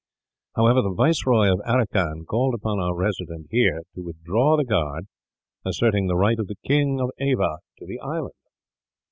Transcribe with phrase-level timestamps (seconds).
[0.55, 5.05] However, the Viceroy of Aracan called upon our resident here to withdraw the guard,
[5.63, 8.33] asserting the right of the King of Ava to the island.